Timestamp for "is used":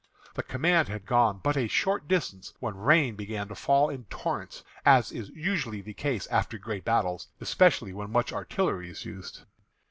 8.89-9.43